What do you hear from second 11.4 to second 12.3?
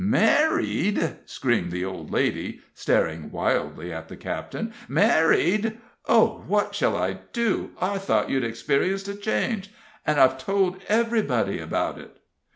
about it!"